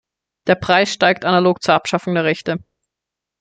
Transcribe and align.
Der 0.47 0.55
Preis 0.55 0.91
steigt 0.91 1.25
analog 1.25 1.61
zur 1.61 1.75
Abschaffung 1.75 2.15
der 2.15 2.23
Rechte. 2.23 2.63